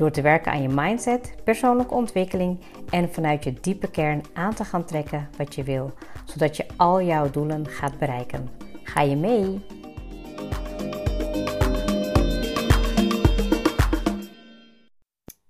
Door 0.00 0.10
te 0.10 0.22
werken 0.22 0.52
aan 0.52 0.62
je 0.62 0.68
mindset, 0.68 1.34
persoonlijke 1.44 1.94
ontwikkeling 1.94 2.60
en 2.90 3.12
vanuit 3.12 3.44
je 3.44 3.52
diepe 3.60 3.90
kern 3.90 4.22
aan 4.32 4.54
te 4.54 4.64
gaan 4.64 4.84
trekken 4.84 5.28
wat 5.36 5.54
je 5.54 5.62
wil, 5.62 5.92
zodat 6.24 6.56
je 6.56 6.66
al 6.76 7.02
jouw 7.02 7.30
doelen 7.30 7.66
gaat 7.66 7.98
bereiken. 7.98 8.48
Ga 8.82 9.00
je 9.00 9.16
mee? 9.16 9.60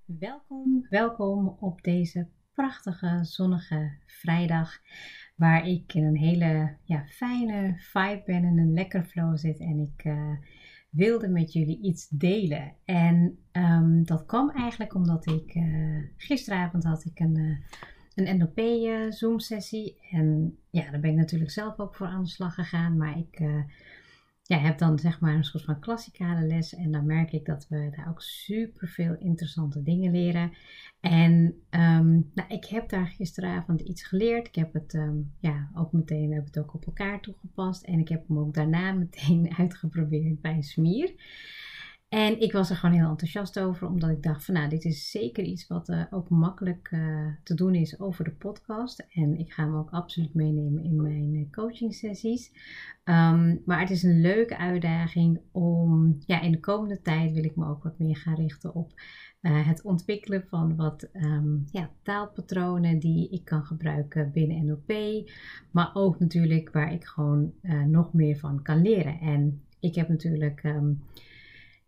Welkom, 0.04 0.86
welkom 0.88 1.56
op 1.60 1.82
deze 1.82 2.28
prachtige 2.54 3.18
zonnige 3.22 3.92
vrijdag. 4.06 4.78
Waar 5.36 5.66
ik 5.66 5.94
in 5.94 6.04
een 6.04 6.16
hele 6.16 6.76
ja, 6.84 7.04
fijne 7.06 7.74
vibe 7.78 8.22
ben 8.26 8.44
en 8.44 8.58
een 8.58 8.72
lekker 8.72 9.04
flow 9.04 9.36
zit. 9.36 9.58
En 9.58 9.78
ik 9.78 10.04
uh, 10.04 10.32
wilde 10.90 11.28
met 11.28 11.52
jullie 11.52 11.82
iets 11.82 12.08
delen. 12.08 12.74
En 12.84 13.38
um, 13.52 14.04
dat 14.04 14.26
kwam 14.26 14.50
eigenlijk 14.50 14.94
omdat 14.94 15.26
ik 15.26 15.54
uh, 15.54 16.04
gisteravond 16.16 16.84
had 16.84 17.04
ik 17.04 17.20
een, 17.20 17.38
uh, 17.38 17.56
een 18.14 18.38
NLP 18.38 18.60
Zoom 19.12 19.38
sessie. 19.38 19.96
En 20.10 20.58
ja, 20.70 20.90
daar 20.90 21.00
ben 21.00 21.10
ik 21.10 21.16
natuurlijk 21.16 21.50
zelf 21.50 21.78
ook 21.78 21.94
voor 21.94 22.06
aan 22.06 22.22
de 22.22 22.28
slag 22.28 22.54
gegaan. 22.54 22.96
Maar 22.96 23.18
ik 23.18 23.40
ja, 24.50 24.58
heb 24.58 24.78
dan 24.78 24.98
zeg 24.98 25.20
maar 25.20 25.34
een 25.34 25.44
soort 25.44 25.64
van 25.64 25.80
klassikale 25.80 26.46
les. 26.46 26.74
En 26.74 26.92
dan 26.92 27.06
merk 27.06 27.32
ik 27.32 27.44
dat 27.44 27.66
we 27.68 27.90
daar 27.96 28.08
ook 28.08 28.22
super 28.22 28.88
veel 28.88 29.16
interessante 29.18 29.82
dingen 29.82 30.12
leren. 30.12 30.52
En 31.00 31.54
um, 31.70 32.30
nou, 32.34 32.48
ik 32.48 32.64
heb 32.64 32.88
daar 32.88 33.06
gisteravond 33.06 33.80
iets 33.80 34.02
geleerd. 34.02 34.46
Ik 34.46 34.54
heb 34.54 34.72
het 34.72 34.94
um, 34.94 35.32
ja, 35.38 35.70
ook 35.74 35.92
meteen, 35.92 36.28
we 36.28 36.34
hebben 36.34 36.52
het 36.52 36.58
ook 36.58 36.74
op 36.74 36.86
elkaar 36.86 37.20
toegepast. 37.20 37.82
En 37.82 37.98
ik 37.98 38.08
heb 38.08 38.28
hem 38.28 38.38
ook 38.38 38.54
daarna 38.54 38.92
meteen 39.04 39.54
uitgeprobeerd 39.56 40.40
bij 40.40 40.62
Smier. 40.62 41.12
En 42.10 42.40
ik 42.40 42.52
was 42.52 42.70
er 42.70 42.76
gewoon 42.76 42.96
heel 42.96 43.08
enthousiast 43.08 43.58
over, 43.58 43.88
omdat 43.88 44.10
ik 44.10 44.22
dacht 44.22 44.44
van 44.44 44.54
nou, 44.54 44.68
dit 44.68 44.84
is 44.84 45.10
zeker 45.10 45.44
iets 45.44 45.66
wat 45.66 45.88
uh, 45.88 46.04
ook 46.10 46.28
makkelijk 46.28 46.90
uh, 46.90 47.26
te 47.42 47.54
doen 47.54 47.74
is 47.74 48.00
over 48.00 48.24
de 48.24 48.30
podcast. 48.30 49.06
En 49.10 49.38
ik 49.38 49.52
ga 49.52 49.64
hem 49.64 49.76
ook 49.76 49.90
absoluut 49.90 50.34
meenemen 50.34 50.84
in 50.84 51.02
mijn 51.02 51.34
uh, 51.34 51.50
coaching 51.50 51.94
sessies. 51.94 52.52
Um, 53.04 53.62
maar 53.64 53.80
het 53.80 53.90
is 53.90 54.02
een 54.02 54.20
leuke 54.20 54.58
uitdaging 54.58 55.40
om, 55.52 56.18
ja, 56.26 56.40
in 56.40 56.50
de 56.50 56.60
komende 56.60 57.00
tijd 57.02 57.32
wil 57.32 57.44
ik 57.44 57.56
me 57.56 57.66
ook 57.66 57.82
wat 57.82 57.98
meer 57.98 58.16
gaan 58.16 58.34
richten 58.34 58.74
op 58.74 58.92
het 59.40 59.82
ontwikkelen 59.82 60.44
van 60.48 60.76
wat 60.76 61.08
um, 61.12 61.64
ja, 61.72 61.90
taalpatronen 62.02 62.98
die 62.98 63.28
ik 63.28 63.44
kan 63.44 63.64
gebruiken 63.64 64.32
binnen 64.32 64.64
NLP. 64.64 65.28
Maar 65.70 65.90
ook 65.94 66.18
natuurlijk 66.18 66.72
waar 66.72 66.92
ik 66.92 67.04
gewoon 67.04 67.52
nog 67.86 68.12
meer 68.12 68.36
van 68.36 68.62
kan 68.62 68.82
leren. 68.82 69.20
En 69.20 69.62
ik 69.80 69.94
heb 69.94 70.08
natuurlijk... 70.08 70.62
Um, 70.64 71.02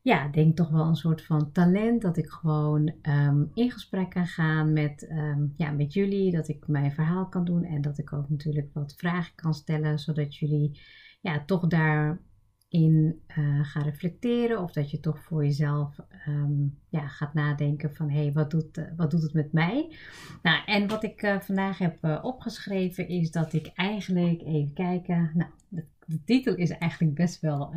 ja, 0.03 0.29
denk 0.29 0.57
toch 0.57 0.69
wel 0.69 0.87
een 0.87 0.97
soort 0.97 1.23
van 1.23 1.53
talent. 1.53 2.03
Dat 2.03 2.17
ik 2.17 2.29
gewoon 2.29 2.93
um, 3.03 3.51
in 3.55 3.71
gesprek 3.71 4.11
kan 4.11 4.27
gaan 4.27 4.73
met, 4.73 5.09
um, 5.11 5.55
ja, 5.57 5.71
met 5.71 5.93
jullie. 5.93 6.33
Dat 6.33 6.49
ik 6.49 6.67
mijn 6.67 6.93
verhaal 6.93 7.27
kan 7.27 7.45
doen. 7.45 7.65
En 7.65 7.81
dat 7.81 7.99
ik 7.99 8.13
ook 8.13 8.29
natuurlijk 8.29 8.71
wat 8.73 8.95
vragen 8.97 9.35
kan 9.35 9.55
stellen. 9.55 9.99
Zodat 9.99 10.37
jullie 10.37 10.81
ja, 11.21 11.43
toch 11.45 11.67
daarin 11.67 13.21
uh, 13.39 13.65
gaan 13.65 13.83
reflecteren. 13.83 14.63
Of 14.63 14.73
dat 14.73 14.91
je 14.91 15.01
toch 15.01 15.21
voor 15.21 15.45
jezelf 15.45 15.99
um, 16.29 16.79
ja, 16.89 17.09
gaat 17.09 17.35
nadenken 17.35 17.95
van... 17.95 18.11
Hé, 18.11 18.23
hey, 18.23 18.33
wat, 18.33 18.51
doet, 18.51 18.79
uh, 18.79 18.85
wat 18.97 19.11
doet 19.11 19.23
het 19.23 19.33
met 19.33 19.53
mij? 19.53 19.97
Nou, 20.43 20.65
en 20.67 20.89
wat 20.89 21.03
ik 21.03 21.23
uh, 21.23 21.41
vandaag 21.41 21.79
heb 21.79 22.21
opgeschreven 22.23 23.09
is 23.09 23.31
dat 23.31 23.53
ik 23.53 23.71
eigenlijk... 23.75 24.43
Even 24.43 24.73
kijken. 24.73 25.31
Nou, 25.35 25.51
de, 25.69 25.85
de 26.07 26.25
titel 26.25 26.55
is 26.55 26.71
eigenlijk 26.71 27.15
best 27.15 27.41
wel... 27.41 27.73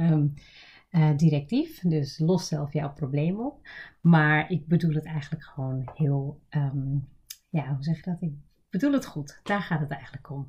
Uh, 0.96 1.18
directief. 1.18 1.80
Dus 1.82 2.20
los 2.20 2.48
zelf 2.48 2.74
jouw 2.74 2.94
probleem 2.94 3.40
op. 3.40 3.68
Maar 4.02 4.52
ik 4.52 4.68
bedoel 4.68 4.94
het 4.94 5.06
eigenlijk 5.06 5.44
gewoon 5.44 5.90
heel, 5.94 6.42
um, 6.50 7.08
ja, 7.50 7.68
hoe 7.68 7.84
zeg 7.84 7.96
je 7.96 8.12
dat? 8.12 8.22
Ik 8.22 8.34
bedoel 8.70 8.92
het 8.92 9.06
goed. 9.06 9.40
Daar 9.44 9.62
gaat 9.62 9.80
het 9.80 9.92
eigenlijk 9.92 10.30
om. 10.30 10.48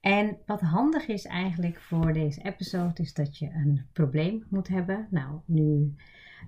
En 0.00 0.36
wat 0.46 0.60
handig 0.60 1.06
is 1.06 1.24
eigenlijk 1.24 1.80
voor 1.80 2.12
deze 2.12 2.42
episode 2.42 3.02
is 3.02 3.14
dat 3.14 3.38
je 3.38 3.50
een 3.50 3.86
probleem 3.92 4.44
moet 4.48 4.68
hebben. 4.68 5.06
Nou, 5.10 5.40
nu 5.44 5.94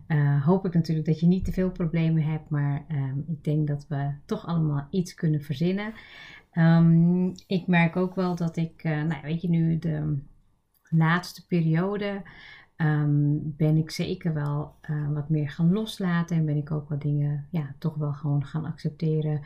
uh, 0.08 0.44
hoop 0.44 0.66
ik 0.66 0.75
natuurlijk 0.75 1.06
dat 1.06 1.20
je 1.20 1.26
niet 1.26 1.44
te 1.44 1.53
veel 1.53 1.70
problemen 1.70 2.22
hebt, 2.22 2.50
maar 2.50 2.84
um, 2.88 3.25
ik 3.28 3.44
denk 3.44 3.66
dat 3.66 3.87
we 3.88 4.12
toch 4.25 4.47
allemaal 4.47 4.87
iets 4.91 5.14
kunnen 5.14 5.42
verzinnen. 5.42 5.92
Um, 6.53 7.32
ik 7.47 7.66
merk 7.66 7.97
ook 7.97 8.14
wel 8.14 8.34
dat 8.34 8.56
ik, 8.56 8.84
uh, 8.84 9.03
nou 9.03 9.22
weet 9.22 9.42
je, 9.42 9.48
nu 9.48 9.78
de 9.78 10.19
laatste 10.88 11.47
periode 11.47 12.22
um, 12.81 13.55
ben 13.56 13.77
ik 13.77 13.91
zeker 13.91 14.34
wel 14.34 14.75
uh, 14.91 15.12
wat 15.12 15.28
meer 15.28 15.50
gaan 15.50 15.72
loslaten 15.72 16.37
en 16.37 16.44
ben 16.44 16.56
ik 16.56 16.71
ook 16.71 16.89
wat 16.89 17.03
dingen 17.03 17.47
ja, 17.50 17.75
toch 17.78 17.94
wel 17.94 18.12
gewoon 18.12 18.44
gaan 18.44 18.65
accepteren 18.65 19.41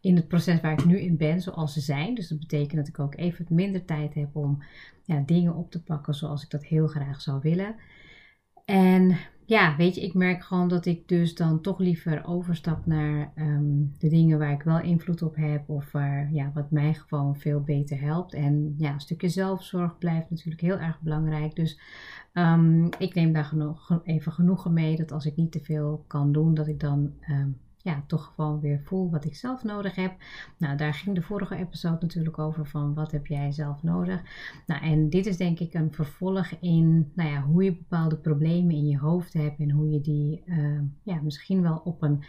in 0.00 0.16
het 0.16 0.28
proces 0.28 0.60
waar 0.60 0.72
ik 0.72 0.84
nu 0.84 1.00
in 1.00 1.16
ben, 1.16 1.40
zoals 1.40 1.72
ze 1.72 1.80
zijn. 1.80 2.14
Dus 2.14 2.28
dat 2.28 2.38
betekent 2.38 2.76
dat 2.76 2.88
ik 2.88 2.98
ook 2.98 3.16
even 3.16 3.46
minder 3.48 3.84
tijd 3.84 4.14
heb 4.14 4.36
om 4.36 4.62
ja, 5.04 5.22
dingen 5.26 5.54
op 5.54 5.70
te 5.70 5.82
pakken 5.82 6.14
zoals 6.14 6.42
ik 6.42 6.50
dat 6.50 6.64
heel 6.64 6.86
graag 6.86 7.20
zou 7.20 7.40
willen. 7.42 7.74
En 8.64 9.16
ja, 9.44 9.76
weet 9.76 9.94
je, 9.94 10.00
ik 10.00 10.14
merk 10.14 10.44
gewoon 10.44 10.68
dat 10.68 10.86
ik 10.86 11.08
dus 11.08 11.34
dan 11.34 11.60
toch 11.60 11.78
liever 11.78 12.26
overstap 12.26 12.86
naar 12.86 13.32
um, 13.36 13.94
de 13.98 14.08
dingen 14.08 14.38
waar 14.38 14.52
ik 14.52 14.62
wel 14.62 14.80
invloed 14.80 15.22
op 15.22 15.36
heb 15.36 15.68
of 15.68 15.92
waar, 15.92 16.32
ja, 16.32 16.50
wat 16.54 16.70
mij 16.70 16.94
gewoon 16.94 17.36
veel 17.36 17.60
beter 17.60 18.00
helpt. 18.00 18.34
En 18.34 18.74
ja, 18.78 18.92
een 18.92 19.00
stukje 19.00 19.28
zelfzorg 19.28 19.98
blijft 19.98 20.30
natuurlijk 20.30 20.60
heel 20.60 20.78
erg 20.78 21.00
belangrijk. 21.00 21.56
Dus 21.56 21.80
um, 22.32 22.88
ik 22.98 23.14
neem 23.14 23.32
daar 23.32 23.44
genoeg, 23.44 24.00
even 24.04 24.32
genoegen 24.32 24.72
mee 24.72 24.96
dat 24.96 25.12
als 25.12 25.26
ik 25.26 25.36
niet 25.36 25.52
te 25.52 25.60
veel 25.60 26.04
kan 26.06 26.32
doen, 26.32 26.54
dat 26.54 26.66
ik 26.66 26.80
dan 26.80 27.12
um, 27.30 27.58
ja, 27.76 28.04
toch 28.06 28.32
gewoon 28.34 28.60
weer 28.60 28.80
voel 28.84 29.10
wat 29.10 29.24
ik 29.24 29.34
zelf 29.34 29.64
nodig 29.64 29.94
heb. 29.94 30.16
Nou, 30.56 30.76
daar 30.76 30.94
ging 30.94 31.14
de 31.14 31.22
vorige 31.22 31.56
episode 31.56 31.98
natuurlijk 32.00 32.38
over 32.38 32.66
van 32.66 32.94
wat 32.94 33.10
heb 33.10 33.26
jij 33.26 33.52
zelf 33.52 33.82
nodig. 33.82 34.22
Nou, 34.66 34.82
en 34.82 35.10
dit 35.10 35.26
is 35.26 35.36
denk 35.36 35.58
ik 35.58 35.74
een 35.74 35.92
vervolg 35.92 36.50
in 36.60 37.12
nou 37.14 37.30
ja, 37.30 37.42
hoe 37.42 37.64
je 37.64 37.76
bepaalde 37.76 38.16
problemen 38.16 38.74
in 38.74 38.86
je 38.86 38.98
hoofd 38.98 39.32
hebt 39.32 39.58
en 39.58 39.70
hoe 39.70 39.90
je 39.90 40.00
die 40.00 40.42
uh, 40.46 40.80
ja, 41.02 41.20
misschien 41.22 41.62
wel 41.62 41.80
op 41.84 42.02
een, 42.02 42.22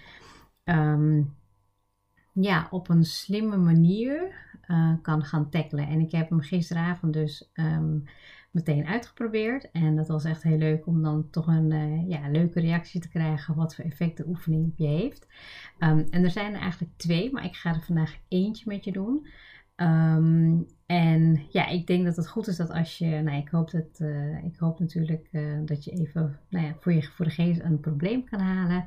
ja, 2.33 2.67
op 2.71 2.89
een 2.89 3.03
slimme 3.03 3.57
manier 3.57 4.47
uh, 4.67 4.93
kan 5.01 5.23
gaan 5.23 5.49
tackelen. 5.49 5.87
En 5.87 5.99
ik 5.99 6.11
heb 6.11 6.29
hem 6.29 6.41
gisteravond 6.41 7.13
dus 7.13 7.51
meteen 8.51 8.85
uitgeprobeerd. 8.85 9.71
En 9.71 9.95
dat 9.95 10.07
was 10.07 10.23
echt 10.23 10.43
heel 10.43 10.57
leuk 10.57 10.87
om 10.87 11.01
dan 11.01 11.29
toch 11.29 11.47
een 11.47 11.71
uh, 11.71 12.09
ja, 12.09 12.29
leuke 12.29 12.59
reactie 12.59 13.01
te 13.01 13.09
krijgen 13.09 13.55
wat 13.55 13.75
voor 13.75 13.85
effect 13.85 14.17
de 14.17 14.27
oefening 14.27 14.65
op 14.65 14.77
je 14.77 14.87
heeft. 14.87 15.27
Um, 15.79 16.07
en 16.09 16.23
er 16.23 16.31
zijn 16.31 16.53
er 16.53 16.59
eigenlijk 16.59 16.93
twee, 16.97 17.31
maar 17.31 17.45
ik 17.45 17.55
ga 17.55 17.73
er 17.73 17.81
vandaag 17.81 18.17
eentje 18.27 18.63
met 18.67 18.83
je 18.83 18.91
doen. 18.91 19.27
Um, 19.75 20.65
en 20.85 21.41
ja, 21.49 21.67
ik 21.67 21.87
denk 21.87 22.05
dat 22.05 22.15
het 22.15 22.27
goed 22.27 22.47
is 22.47 22.55
dat 22.55 22.69
als 22.69 22.97
je, 22.97 23.21
nou 23.21 23.37
ik 23.37 23.49
hoop, 23.49 23.71
dat, 23.71 23.99
uh, 23.99 24.43
ik 24.43 24.55
hoop 24.57 24.79
natuurlijk 24.79 25.27
uh, 25.31 25.57
dat 25.65 25.83
je 25.83 25.91
even 25.91 26.39
nou 26.49 26.65
ja, 26.65 26.75
voor, 26.79 26.93
je, 26.93 27.03
voor 27.03 27.25
de 27.25 27.31
geest 27.31 27.61
een 27.61 27.79
probleem 27.79 28.23
kan 28.23 28.39
halen 28.39 28.85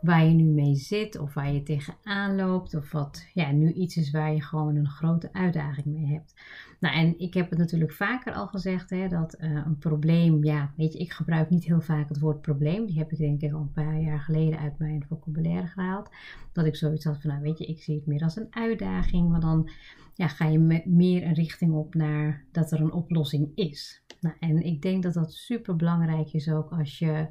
waar 0.00 0.24
je 0.24 0.34
nu 0.34 0.44
mee 0.44 0.74
zit 0.74 1.18
of 1.18 1.34
waar 1.34 1.52
je 1.52 1.62
tegenaan 1.62 2.36
loopt 2.36 2.74
of 2.74 2.92
wat 2.92 3.26
ja, 3.34 3.52
nu 3.52 3.72
iets 3.72 3.96
is 3.96 4.10
waar 4.10 4.32
je 4.32 4.42
gewoon 4.42 4.76
een 4.76 4.88
grote 4.88 5.32
uitdaging 5.32 5.86
mee 5.86 6.06
hebt. 6.06 6.34
Nou, 6.80 6.94
en 6.94 7.18
ik 7.18 7.34
heb 7.34 7.50
het 7.50 7.58
natuurlijk 7.58 7.92
vaker 7.92 8.32
al 8.32 8.46
gezegd, 8.46 8.90
hè, 8.90 9.08
dat 9.08 9.36
uh, 9.40 9.50
een 9.50 9.78
probleem, 9.78 10.44
ja, 10.44 10.72
weet 10.76 10.92
je, 10.92 10.98
ik 10.98 11.12
gebruik 11.12 11.50
niet 11.50 11.64
heel 11.64 11.80
vaak 11.80 12.08
het 12.08 12.18
woord 12.18 12.40
probleem. 12.40 12.86
Die 12.86 12.98
heb 12.98 13.12
ik 13.12 13.18
denk 13.18 13.40
ik 13.40 13.52
al 13.52 13.60
een 13.60 13.72
paar 13.72 14.00
jaar 14.00 14.20
geleden 14.20 14.58
uit 14.58 14.78
mijn 14.78 15.04
vocabulaire 15.08 15.66
gehaald. 15.66 16.10
Dat 16.52 16.64
ik 16.64 16.76
zoiets 16.76 17.04
had 17.04 17.20
van, 17.20 17.30
nou 17.30 17.42
weet 17.42 17.58
je, 17.58 17.66
ik 17.66 17.82
zie 17.82 17.94
het 17.94 18.06
meer 18.06 18.22
als 18.22 18.36
een 18.36 18.46
uitdaging, 18.50 19.28
maar 19.28 19.40
dan 19.40 19.70
ja, 20.14 20.28
ga 20.28 20.46
je 20.46 20.82
meer 20.84 21.26
een 21.26 21.34
richting 21.34 21.72
op 21.72 21.94
naar 21.94 22.44
dat 22.52 22.72
er 22.72 22.80
een 22.80 22.92
oplossing 22.92 23.52
is. 23.54 24.02
Nou, 24.20 24.34
en 24.40 24.62
ik 24.62 24.82
denk 24.82 25.02
dat 25.02 25.14
dat 25.14 25.32
super 25.32 25.76
belangrijk 25.76 26.32
is 26.32 26.50
ook 26.50 26.70
als 26.70 26.98
je... 26.98 27.26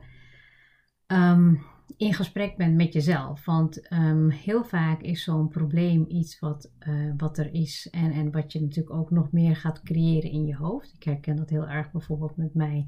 Um, 1.08 1.62
in 1.98 2.14
gesprek 2.14 2.58
bent 2.58 2.76
met 2.76 2.94
jezelf. 2.94 3.46
Want 3.46 3.92
um, 3.94 4.30
heel 4.30 4.64
vaak 4.64 5.02
is 5.02 5.24
zo'n 5.24 5.48
probleem 5.48 6.06
iets 6.08 6.40
wat, 6.40 6.72
uh, 6.88 7.12
wat 7.18 7.38
er 7.38 7.54
is 7.54 7.88
en, 7.92 8.12
en 8.12 8.32
wat 8.32 8.52
je 8.52 8.62
natuurlijk 8.62 8.96
ook 8.96 9.12
nog 9.12 9.32
meer 9.32 9.56
gaat 9.56 9.84
creëren 9.84 10.32
in 10.32 10.46
je 10.46 10.56
hoofd. 10.56 10.94
Ik 10.94 11.04
herken 11.04 11.36
dat 11.36 11.50
heel 11.50 11.68
erg 11.68 11.92
bijvoorbeeld 11.92 12.38
met 12.38 12.54
mij 12.54 12.86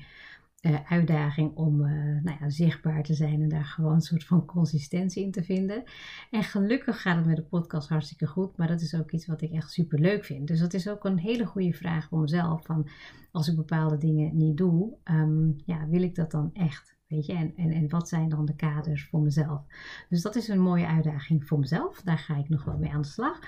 uh, 0.61 0.77
uitdaging 0.91 1.55
om 1.55 1.81
uh, 1.81 2.23
nou 2.23 2.37
ja, 2.39 2.49
zichtbaar 2.49 3.03
te 3.03 3.13
zijn 3.13 3.41
en 3.41 3.49
daar 3.49 3.65
gewoon 3.65 3.93
een 3.93 4.01
soort 4.01 4.23
van 4.23 4.45
consistentie 4.45 5.23
in 5.23 5.31
te 5.31 5.43
vinden. 5.43 5.83
En 6.31 6.43
gelukkig 6.43 7.01
gaat 7.01 7.15
het 7.15 7.25
met 7.25 7.35
de 7.35 7.43
podcast 7.43 7.89
hartstikke 7.89 8.27
goed, 8.27 8.57
maar 8.57 8.67
dat 8.67 8.81
is 8.81 8.95
ook 8.95 9.11
iets 9.11 9.27
wat 9.27 9.41
ik 9.41 9.51
echt 9.51 9.71
super 9.71 9.99
leuk 9.99 10.25
vind. 10.25 10.47
Dus 10.47 10.59
dat 10.59 10.73
is 10.73 10.89
ook 10.89 11.05
een 11.05 11.17
hele 11.17 11.45
goede 11.45 11.73
vraag 11.73 12.07
voor 12.07 12.19
mezelf. 12.19 12.65
Van 12.65 12.87
als 13.31 13.47
ik 13.47 13.55
bepaalde 13.55 13.97
dingen 13.97 14.37
niet 14.37 14.57
doe, 14.57 14.93
um, 15.03 15.55
ja, 15.65 15.87
wil 15.87 16.01
ik 16.01 16.15
dat 16.15 16.31
dan 16.31 16.49
echt? 16.53 16.97
Weet 17.09 17.25
je, 17.25 17.33
en, 17.33 17.55
en, 17.55 17.89
wat 17.89 18.09
zijn 18.09 18.29
dan 18.29 18.45
de 18.45 18.55
kaders 18.55 19.07
voor 19.07 19.21
mezelf? 19.21 19.61
Dus 20.09 20.21
dat 20.21 20.35
is 20.35 20.47
een 20.47 20.59
mooie 20.59 20.87
uitdaging 20.87 21.47
voor 21.47 21.59
mezelf. 21.59 22.01
Daar 22.01 22.17
ga 22.17 22.37
ik 22.37 22.49
nog 22.49 22.63
wel 22.63 22.77
mee 22.77 22.91
aan 22.91 23.01
de 23.01 23.07
slag. 23.07 23.39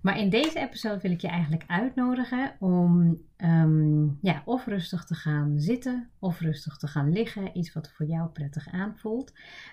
Maar 0.00 0.18
in 0.18 0.30
deze 0.30 0.58
episode 0.58 1.00
wil 1.00 1.10
ik 1.10 1.20
je 1.20 1.28
eigenlijk 1.28 1.64
uitnodigen 1.66 2.56
om 2.58 3.18
um, 3.36 4.18
ja, 4.20 4.42
of 4.44 4.66
rustig 4.66 5.04
te 5.04 5.14
gaan 5.14 5.60
zitten 5.60 6.10
of 6.18 6.40
rustig 6.40 6.76
te 6.76 6.86
gaan 6.86 7.12
liggen. 7.12 7.58
Iets 7.58 7.72
wat 7.72 7.90
voor 7.90 8.06
jou 8.06 8.28
prettig 8.28 8.68
aanvoelt. 8.68 9.32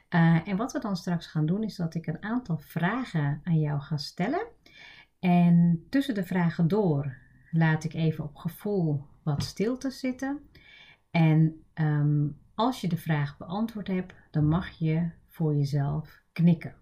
Uh, 0.09 0.47
en 0.47 0.57
wat 0.57 0.71
we 0.71 0.79
dan 0.79 0.95
straks 0.95 1.27
gaan 1.27 1.45
doen 1.45 1.63
is 1.63 1.75
dat 1.75 1.95
ik 1.95 2.07
een 2.07 2.23
aantal 2.23 2.57
vragen 2.57 3.41
aan 3.43 3.59
jou 3.59 3.79
ga 3.79 3.97
stellen. 3.97 4.47
En 5.19 5.85
tussen 5.89 6.15
de 6.15 6.25
vragen 6.25 6.67
door 6.67 7.17
laat 7.51 7.83
ik 7.83 7.93
even 7.93 8.23
op 8.23 8.35
gevoel 8.35 9.05
wat 9.23 9.43
stilte 9.43 9.89
zitten. 9.89 10.39
En 11.11 11.63
um, 11.73 12.37
als 12.57 12.81
je 12.81 12.87
de 12.87 12.97
vraag 12.97 13.37
beantwoord 13.37 13.87
hebt, 13.87 14.13
dan 14.31 14.47
mag 14.47 14.69
je 14.69 15.09
voor 15.27 15.55
jezelf 15.55 16.21
knikken. 16.31 16.73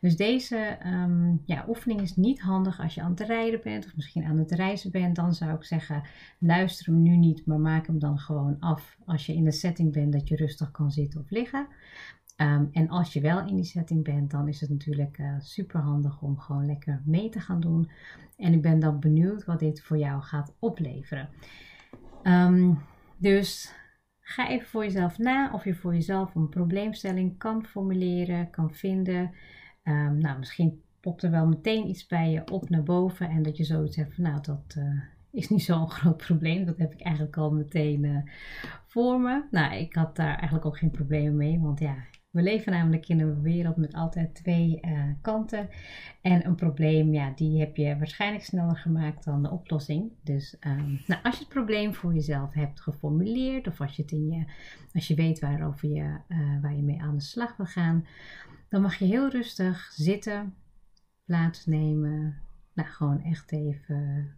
Dus 0.00 0.16
deze 0.16 0.78
um, 0.86 1.42
ja, 1.44 1.64
oefening 1.68 2.00
is 2.00 2.16
niet 2.16 2.40
handig 2.40 2.80
als 2.80 2.94
je 2.94 3.02
aan 3.02 3.10
het 3.10 3.20
rijden 3.20 3.60
bent 3.62 3.86
of 3.86 3.96
misschien 3.96 4.24
aan 4.24 4.38
het 4.38 4.50
reizen 4.50 4.90
bent. 4.90 5.16
Dan 5.16 5.34
zou 5.34 5.54
ik 5.54 5.64
zeggen, 5.64 6.02
luister 6.38 6.86
hem 6.86 7.02
nu 7.02 7.16
niet, 7.16 7.46
maar 7.46 7.60
maak 7.60 7.86
hem 7.86 7.98
dan 7.98 8.18
gewoon 8.18 8.56
af 8.60 8.96
als 9.06 9.26
je 9.26 9.34
in 9.34 9.44
de 9.44 9.52
setting 9.52 9.92
bent 9.92 10.12
dat 10.12 10.28
je 10.28 10.36
rustig 10.36 10.70
kan 10.70 10.90
zitten 10.90 11.20
of 11.20 11.30
liggen. 11.30 11.66
Um, 12.36 12.68
en 12.72 12.88
als 12.88 13.12
je 13.12 13.20
wel 13.20 13.46
in 13.46 13.54
die 13.54 13.64
setting 13.64 14.04
bent, 14.04 14.30
dan 14.30 14.48
is 14.48 14.60
het 14.60 14.70
natuurlijk 14.70 15.18
uh, 15.18 15.34
super 15.38 15.80
handig 15.80 16.22
om 16.22 16.38
gewoon 16.38 16.66
lekker 16.66 17.02
mee 17.04 17.28
te 17.28 17.40
gaan 17.40 17.60
doen. 17.60 17.90
En 18.36 18.52
ik 18.52 18.62
ben 18.62 18.80
dan 18.80 19.00
benieuwd 19.00 19.44
wat 19.44 19.58
dit 19.58 19.82
voor 19.82 19.98
jou 19.98 20.22
gaat 20.22 20.54
opleveren. 20.58 21.28
Um, 22.22 22.78
dus 23.16 23.74
Ga 24.26 24.48
even 24.48 24.66
voor 24.66 24.84
jezelf 24.84 25.18
na 25.18 25.52
of 25.52 25.64
je 25.64 25.74
voor 25.74 25.94
jezelf 25.94 26.34
een 26.34 26.48
probleemstelling 26.48 27.38
kan 27.38 27.64
formuleren, 27.64 28.50
kan 28.50 28.74
vinden. 28.74 29.30
Um, 29.82 30.18
nou, 30.18 30.38
misschien 30.38 30.82
popt 31.00 31.22
er 31.22 31.30
wel 31.30 31.46
meteen 31.46 31.88
iets 31.88 32.06
bij 32.06 32.30
je 32.30 32.50
op 32.50 32.68
naar 32.68 32.82
boven 32.82 33.28
en 33.28 33.42
dat 33.42 33.56
je 33.56 33.64
zoiets 33.64 33.96
hebt 33.96 34.14
van, 34.14 34.24
nou, 34.24 34.40
dat 34.42 34.74
uh, 34.78 35.02
is 35.30 35.48
niet 35.48 35.62
zo'n 35.70 35.90
groot 35.90 36.16
probleem. 36.16 36.64
Dat 36.64 36.78
heb 36.78 36.92
ik 36.92 37.00
eigenlijk 37.00 37.36
al 37.36 37.52
meteen 37.52 38.04
uh, 38.04 38.18
voor 38.86 39.20
me. 39.20 39.44
Nou, 39.50 39.74
ik 39.74 39.94
had 39.94 40.16
daar 40.16 40.34
eigenlijk 40.34 40.64
ook 40.64 40.78
geen 40.78 40.90
problemen 40.90 41.36
mee, 41.36 41.60
want 41.60 41.78
ja, 41.78 41.96
we 42.34 42.42
leven 42.42 42.72
namelijk 42.72 43.08
in 43.08 43.20
een 43.20 43.42
wereld 43.42 43.76
met 43.76 43.94
altijd 43.94 44.34
twee 44.34 44.80
uh, 44.82 45.02
kanten. 45.20 45.68
En 46.20 46.46
een 46.46 46.54
probleem, 46.54 47.12
ja, 47.12 47.32
die 47.36 47.60
heb 47.60 47.76
je 47.76 47.98
waarschijnlijk 47.98 48.44
sneller 48.44 48.76
gemaakt 48.76 49.24
dan 49.24 49.42
de 49.42 49.50
oplossing. 49.50 50.12
Dus 50.22 50.56
um, 50.60 51.00
nou, 51.06 51.22
als 51.22 51.34
je 51.34 51.44
het 51.44 51.52
probleem 51.52 51.94
voor 51.94 52.14
jezelf 52.14 52.52
hebt 52.52 52.80
geformuleerd, 52.80 53.66
of 53.66 53.80
als 53.80 53.96
je, 53.96 54.02
het 54.02 54.12
in 54.12 54.30
je, 54.30 54.44
als 54.92 55.08
je 55.08 55.14
weet 55.14 55.38
waarover 55.38 55.88
je, 55.88 56.18
uh, 56.28 56.62
waar 56.62 56.76
je 56.76 56.82
mee 56.82 57.02
aan 57.02 57.16
de 57.16 57.22
slag 57.22 57.56
wil 57.56 57.66
gaan, 57.66 58.06
dan 58.68 58.82
mag 58.82 58.94
je 58.94 59.04
heel 59.04 59.28
rustig 59.28 59.92
zitten, 59.92 60.54
plaatsnemen. 61.24 62.38
Nou, 62.72 62.88
gewoon 62.88 63.22
echt 63.22 63.52
even 63.52 64.34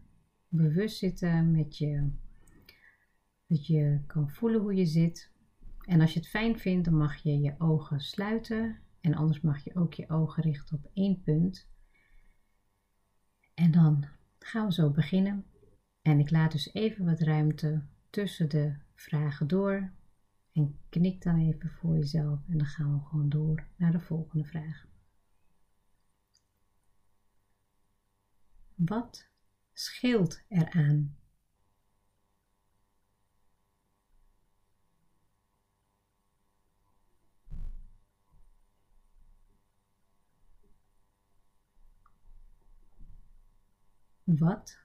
bewust 0.49 0.99
zitten 0.99 1.51
met 1.51 1.79
je. 1.79 2.09
Dat 3.47 3.67
je 3.67 4.01
kan 4.07 4.31
voelen 4.31 4.61
hoe 4.61 4.75
je 4.75 4.87
zit. 4.87 5.35
En 5.87 6.01
als 6.01 6.13
je 6.13 6.19
het 6.19 6.29
fijn 6.29 6.59
vindt, 6.59 6.85
dan 6.85 6.97
mag 6.97 7.17
je 7.17 7.41
je 7.41 7.55
ogen 7.59 8.01
sluiten. 8.01 8.79
En 9.01 9.15
anders 9.15 9.41
mag 9.41 9.65
je 9.65 9.75
ook 9.75 9.95
je 9.95 10.09
ogen 10.09 10.43
richten 10.43 10.77
op 10.77 10.91
één 10.93 11.23
punt. 11.23 11.69
En 13.55 13.71
dan 13.71 14.07
gaan 14.39 14.67
we 14.67 14.73
zo 14.73 14.91
beginnen. 14.91 15.45
En 16.03 16.19
ik 16.19 16.31
laat 16.31 16.53
dus 16.53 16.75
even 16.75 17.05
wat 17.05 17.21
ruimte 17.21 17.83
tussen 18.11 18.49
de 18.49 18.77
vragen 18.95 19.47
door. 19.47 19.93
En 20.53 20.79
knik 20.89 21.23
dan 21.23 21.39
even 21.39 21.71
voor 21.71 21.95
jezelf. 21.95 22.41
En 22.49 22.59
dan 22.59 22.67
gaan 22.67 22.95
we 22.95 23.05
gewoon 23.05 23.29
door 23.29 23.67
naar 23.77 23.93
de 23.93 24.01
volgende 24.01 24.45
vraag. 24.45 24.87
Wat 28.75 29.29
scheelt 29.73 30.43
eraan 30.49 31.17
Wat 44.27 44.79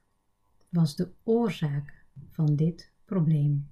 was 0.69 0.95
de 0.95 1.11
oorzaak 1.23 2.05
van 2.29 2.55
dit 2.55 2.91
probleem? 3.05 3.69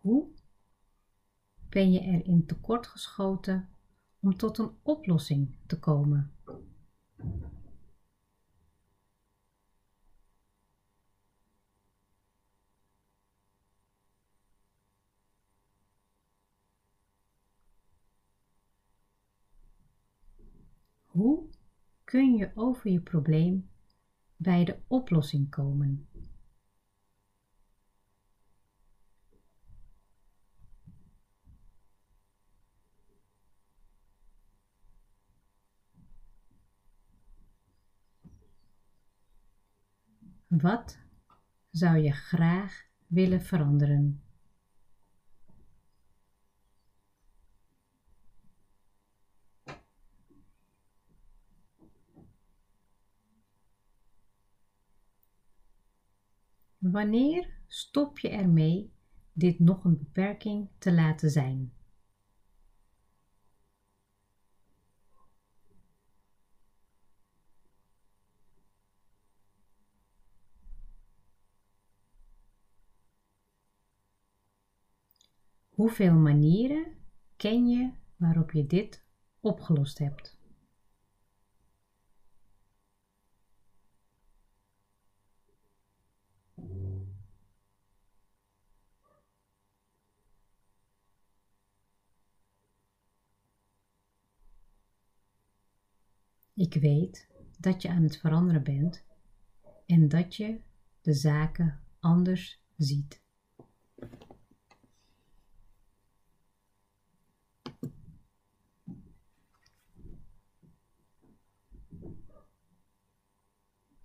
Hoe 0.00 0.28
ben 1.68 1.92
je 1.92 2.00
er 2.00 2.24
in 2.26 2.46
tekort 2.46 2.86
geschoten 2.86 3.68
om 4.22 4.36
tot 4.36 4.58
een 4.58 4.70
oplossing 4.82 5.56
te 5.66 5.78
komen. 5.78 6.32
Hoe 21.06 21.48
kun 22.04 22.34
je 22.34 22.50
over 22.54 22.90
je 22.90 23.00
probleem 23.00 23.70
bij 24.36 24.64
de 24.64 24.76
oplossing 24.86 25.50
komen? 25.50 26.06
Wat 40.62 40.98
zou 41.70 41.96
je 41.96 42.12
graag 42.12 42.86
willen 43.06 43.42
veranderen? 43.42 44.22
Wanneer 56.78 57.48
stop 57.66 58.18
je 58.18 58.28
ermee 58.28 58.92
dit 59.32 59.58
nog 59.58 59.84
een 59.84 59.98
beperking 59.98 60.68
te 60.78 60.92
laten 60.92 61.30
zijn? 61.30 61.72
Hoeveel 75.82 76.14
manieren 76.14 76.96
ken 77.36 77.68
je 77.68 77.92
waarop 78.16 78.50
je 78.50 78.66
dit 78.66 79.04
opgelost 79.40 79.98
hebt? 79.98 80.38
Ik 96.54 96.74
weet 96.74 97.28
dat 97.58 97.82
je 97.82 97.88
aan 97.88 98.02
het 98.02 98.18
veranderen 98.18 98.62
bent 98.62 99.04
en 99.86 100.08
dat 100.08 100.36
je 100.36 100.60
de 101.00 101.14
zaken 101.14 101.80
anders 102.00 102.62
ziet. 102.76 103.21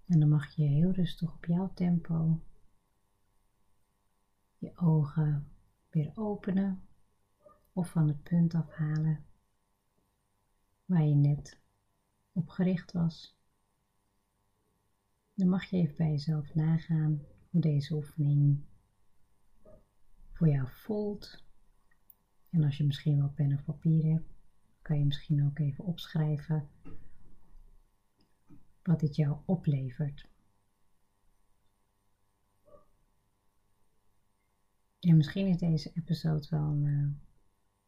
En 0.07 0.19
dan 0.19 0.29
mag 0.29 0.55
je 0.55 0.63
heel 0.63 0.91
rustig 0.91 1.33
op 1.33 1.45
jouw 1.45 1.73
tempo 1.73 2.41
je 4.57 4.77
ogen 4.77 5.47
weer 5.89 6.11
openen 6.15 6.81
of 7.73 7.89
van 7.89 8.07
het 8.07 8.23
punt 8.23 8.53
afhalen 8.53 9.25
waar 10.85 11.03
je 11.03 11.15
net 11.15 11.59
op 12.31 12.49
gericht 12.49 12.91
was. 12.91 13.37
Dan 15.33 15.49
mag 15.49 15.63
je 15.65 15.77
even 15.77 15.95
bij 15.95 16.09
jezelf 16.09 16.55
nagaan 16.55 17.21
hoe 17.49 17.61
deze 17.61 17.95
oefening 17.95 18.63
voor 20.31 20.47
jou 20.47 20.67
voelt. 20.69 21.43
En 22.49 22.63
als 22.63 22.77
je 22.77 22.85
misschien 22.85 23.17
wel 23.17 23.29
pen 23.29 23.53
of 23.53 23.63
papier 23.63 24.03
hebt, 24.03 24.33
kan 24.81 24.99
je 24.99 25.05
misschien 25.05 25.45
ook 25.45 25.59
even 25.59 25.83
opschrijven 25.83 26.69
wat 28.87 28.99
dit 28.99 29.15
jou 29.15 29.37
oplevert. 29.45 30.29
En 34.99 35.17
misschien 35.17 35.47
is 35.47 35.57
deze 35.57 35.91
episode 35.93 36.47
wel 36.49 36.63
een 36.63 36.83
uh, 36.83 37.09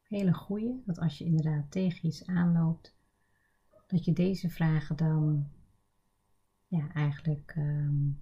hele 0.02 0.34
goede, 0.34 0.82
dat 0.86 1.00
als 1.00 1.18
je 1.18 1.26
inderdaad 1.26 1.72
tegen 1.72 2.08
iets 2.08 2.26
aanloopt, 2.26 2.96
dat 3.88 4.06
je 4.06 4.14
deze 4.14 4.50
vragen 4.50 4.96
dan 4.96 5.50
ja, 6.68 6.94
eigenlijk 6.94 7.56
um, 7.58 8.22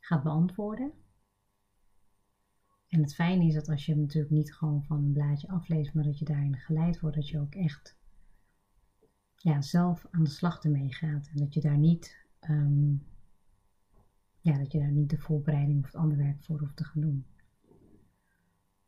gaat 0.00 0.22
beantwoorden. 0.22 0.92
En 2.88 3.00
het 3.00 3.14
fijne 3.14 3.46
is 3.46 3.54
dat 3.54 3.68
als 3.68 3.86
je 3.86 3.92
hem 3.92 4.00
natuurlijk 4.00 4.32
niet 4.32 4.54
gewoon 4.54 4.84
van 4.84 5.04
een 5.04 5.12
blaadje 5.12 5.48
afleest, 5.48 5.94
maar 5.94 6.04
dat 6.04 6.18
je 6.18 6.24
daarin 6.24 6.56
geleid 6.56 7.00
wordt, 7.00 7.16
dat 7.16 7.28
je 7.28 7.40
ook 7.40 7.54
echt 7.54 7.99
ja, 9.42 9.60
zelf 9.60 10.06
aan 10.10 10.24
de 10.24 10.30
slag 10.30 10.64
ermee 10.64 10.92
gaat. 10.92 11.30
En 11.32 11.36
dat 11.36 11.54
je 11.54 11.60
daar 11.60 11.78
niet, 11.78 12.26
um, 12.50 13.06
ja, 14.40 14.58
dat 14.58 14.72
je 14.72 14.78
daar 14.78 14.92
niet 14.92 15.10
de 15.10 15.18
voorbereiding 15.18 15.78
of 15.78 15.86
het 15.86 15.96
andere 15.96 16.22
werk 16.22 16.42
voor 16.42 16.58
hoeft 16.58 16.76
te 16.76 16.84
gaan 16.84 17.02
doen. 17.02 17.24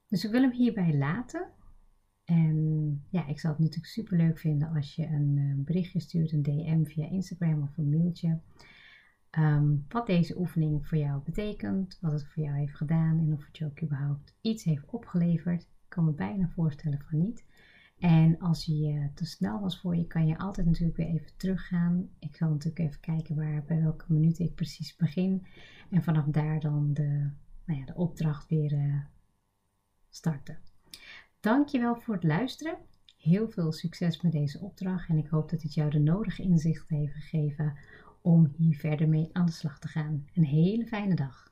Dus 0.09 0.25
ik 0.25 0.31
wil 0.31 0.41
hem 0.41 0.53
hierbij 0.53 0.97
laten. 0.97 1.49
En 2.25 3.03
ja, 3.09 3.27
ik 3.27 3.41
zal 3.41 3.51
het 3.51 3.59
natuurlijk 3.61 3.93
super 3.93 4.17
leuk 4.17 4.39
vinden 4.39 4.69
als 4.69 4.95
je 4.95 5.07
een 5.07 5.37
uh, 5.37 5.65
berichtje 5.65 6.01
stuurt, 6.01 6.33
een 6.33 6.43
DM 6.43 6.85
via 6.85 7.09
Instagram 7.09 7.63
of 7.63 7.77
een 7.77 7.91
mailtje. 7.91 8.41
Um, 9.39 9.85
wat 9.89 10.07
deze 10.07 10.39
oefening 10.39 10.87
voor 10.87 10.99
jou 10.99 11.23
betekent, 11.25 11.99
wat 12.01 12.13
het 12.13 12.27
voor 12.27 12.43
jou 12.43 12.57
heeft 12.57 12.77
gedaan 12.77 13.19
en 13.19 13.33
of 13.33 13.47
het 13.47 13.59
je 13.59 13.65
ook 13.65 13.83
überhaupt 13.83 14.37
iets 14.41 14.65
heeft 14.65 14.85
opgeleverd. 14.87 15.63
Ik 15.63 15.69
kan 15.89 16.05
me 16.05 16.13
bijna 16.13 16.49
voorstellen 16.49 17.01
van 17.09 17.19
niet. 17.19 17.45
En 18.03 18.39
als 18.39 18.65
je 18.65 19.09
te 19.15 19.27
snel 19.27 19.61
was 19.61 19.81
voor 19.81 19.97
je, 19.97 20.07
kan 20.07 20.27
je 20.27 20.39
altijd 20.39 20.67
natuurlijk 20.67 20.97
weer 20.97 21.07
even 21.07 21.37
teruggaan. 21.37 22.09
Ik 22.19 22.37
zal 22.37 22.51
natuurlijk 22.51 22.79
even 22.79 23.01
kijken 23.01 23.37
waar, 23.37 23.65
bij 23.65 23.83
welke 23.83 24.05
minuut 24.09 24.39
ik 24.39 24.55
precies 24.55 24.97
begin. 24.97 25.47
En 25.91 26.03
vanaf 26.03 26.25
daar 26.25 26.61
dan 26.61 26.93
de, 26.93 27.31
nou 27.65 27.81
ja, 27.81 27.85
de 27.85 27.95
opdracht 27.95 28.49
weer 28.49 28.73
uh, 28.73 29.01
starten. 30.09 30.59
Dankjewel 31.41 31.97
voor 31.97 32.15
het 32.15 32.25
luisteren. 32.25 32.79
Heel 33.17 33.51
veel 33.51 33.73
succes 33.73 34.21
met 34.21 34.33
deze 34.33 34.61
opdracht 34.61 35.09
en 35.09 35.19
ik 35.19 35.29
hoop 35.29 35.51
dat 35.51 35.63
het 35.63 35.75
jou 35.75 35.91
de 35.91 35.99
nodige 35.99 36.43
inzichten 36.43 36.97
heeft 36.97 37.15
gegeven 37.15 37.77
om 38.23 38.53
hier 38.57 38.77
verder 38.77 39.09
mee 39.09 39.31
aan 39.33 39.47
de 39.47 39.53
slag 39.53 39.79
te 39.79 39.89
gaan. 39.89 40.27
Een 40.35 40.45
hele 40.45 40.87
fijne 40.87 41.15
dag. 41.15 41.52